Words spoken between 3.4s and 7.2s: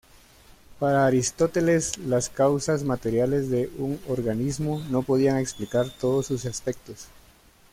de un organismo, no podían explicar todos sus aspectos.